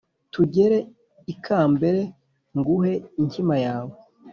tugere 0.33 0.77
ikambere 1.33 2.01
nguhe 2.57 2.93
inkima 3.21 3.55
yawe, 3.65 3.95